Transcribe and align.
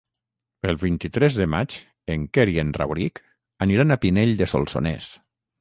El 0.71 0.79
vint-i-tres 0.83 1.37
de 1.41 1.45
maig 1.55 1.75
en 2.15 2.25
Quer 2.37 2.47
i 2.53 2.57
en 2.63 2.71
Rauric 2.81 3.21
aniran 3.67 3.97
a 3.99 4.03
Pinell 4.07 4.37
de 4.41 4.53
Solsonès. 4.57 5.15